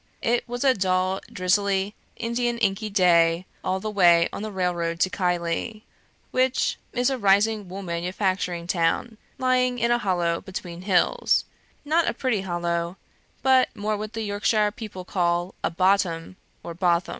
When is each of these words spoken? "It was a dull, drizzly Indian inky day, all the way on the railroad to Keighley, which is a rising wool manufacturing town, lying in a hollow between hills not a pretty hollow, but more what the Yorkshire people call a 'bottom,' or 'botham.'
"It 0.23 0.49
was 0.49 0.63
a 0.63 0.73
dull, 0.73 1.21
drizzly 1.31 1.93
Indian 2.17 2.57
inky 2.57 2.89
day, 2.89 3.45
all 3.63 3.79
the 3.79 3.91
way 3.91 4.27
on 4.33 4.41
the 4.41 4.51
railroad 4.51 4.99
to 5.01 5.11
Keighley, 5.11 5.85
which 6.31 6.79
is 6.91 7.11
a 7.11 7.19
rising 7.19 7.69
wool 7.69 7.83
manufacturing 7.83 8.65
town, 8.65 9.19
lying 9.37 9.77
in 9.77 9.91
a 9.91 9.99
hollow 9.99 10.41
between 10.41 10.81
hills 10.81 11.45
not 11.85 12.09
a 12.09 12.15
pretty 12.15 12.41
hollow, 12.41 12.97
but 13.43 13.69
more 13.75 13.95
what 13.95 14.13
the 14.13 14.23
Yorkshire 14.23 14.71
people 14.71 15.05
call 15.05 15.53
a 15.63 15.69
'bottom,' 15.69 16.35
or 16.63 16.73
'botham.' 16.73 17.09